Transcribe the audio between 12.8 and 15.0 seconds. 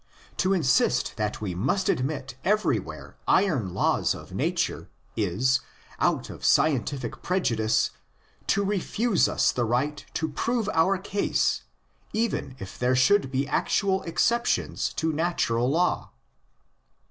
should be actual exceptions